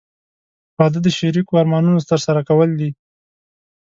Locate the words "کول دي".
2.49-2.89